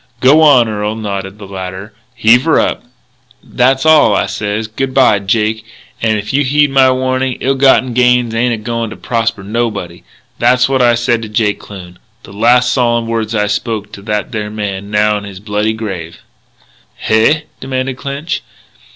[0.19, 2.83] "G'wan, Earl," nodded the latter, "heave her up."
[3.43, 4.15] "That's all.
[4.15, 5.63] I sez, 'Good bye, Jake.
[6.01, 10.01] An' if you heed my warnin', ill gotten gains ain't a going to prosper nobody.'
[10.39, 14.31] That's what I said to Jake Kloon, the last solemn words I spoke to that
[14.31, 16.17] there man now in his bloody grave"
[16.95, 18.41] "Hey?" demanded Clinch.